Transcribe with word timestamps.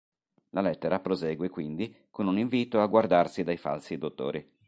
La 0.49 0.61
lettera 0.61 0.99
prosegue 0.99 1.49
quindi 1.49 1.95
con 2.09 2.25
un 2.25 2.39
invito 2.39 2.81
a 2.81 2.87
guardarsi 2.87 3.43
dai 3.43 3.57
falsi 3.57 3.99
dottori. 3.99 4.43